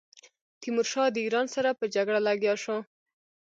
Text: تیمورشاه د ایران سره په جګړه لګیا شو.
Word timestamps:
تیمورشاه 0.61 1.07
د 1.11 1.17
ایران 1.25 1.47
سره 1.55 1.69
په 1.79 1.85
جګړه 1.95 2.19
لګیا 2.27 2.55
شو. 2.63 2.77